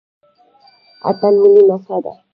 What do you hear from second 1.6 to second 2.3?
نڅا ده